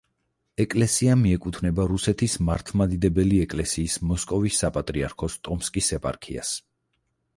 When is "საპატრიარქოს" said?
4.65-5.37